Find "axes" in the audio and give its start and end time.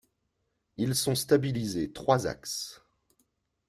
2.25-2.83